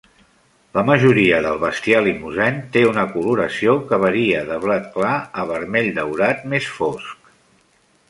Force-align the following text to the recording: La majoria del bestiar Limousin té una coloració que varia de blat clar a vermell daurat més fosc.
La 0.77 0.83
majoria 0.87 1.41
del 1.45 1.59
bestiar 1.63 1.99
Limousin 2.07 2.57
té 2.77 2.83
una 2.93 3.05
coloració 3.13 3.77
que 3.93 4.01
varia 4.07 4.43
de 4.51 4.59
blat 4.67 4.91
clar 4.99 5.15
a 5.45 5.49
vermell 5.55 5.95
daurat 6.03 6.45
més 6.57 6.75
fosc. 6.81 7.35